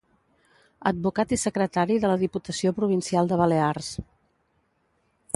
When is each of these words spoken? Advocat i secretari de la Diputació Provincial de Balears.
Advocat 0.91 1.33
i 1.35 1.39
secretari 1.41 1.97
de 2.05 2.09
la 2.11 2.15
Diputació 2.23 2.73
Provincial 2.79 3.29
de 3.33 3.39
Balears. 3.43 3.91